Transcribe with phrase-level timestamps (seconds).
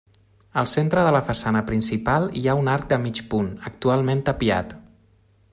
[0.61, 4.79] Al centre de la façana principal hi ha un arc de mig punt, actualment tapiat.